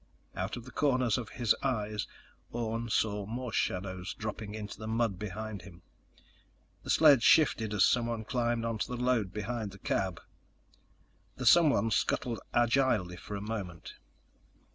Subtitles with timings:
[0.35, 2.07] Out of the corners of his eyes,
[2.51, 5.83] Orne saw more shadows dropping to the mud around him.
[6.81, 10.19] The sled shifted as someone climbed onto the load behind the cab.
[11.35, 13.93] The someone scuttled agilely for a moment.